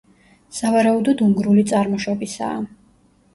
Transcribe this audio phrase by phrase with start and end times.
[0.59, 2.57] სავარაუდოდ უნგრული წარმოშობისაა.